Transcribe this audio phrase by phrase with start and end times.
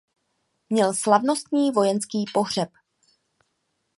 [0.69, 2.69] Měl slavnostní vojenský pohřeb.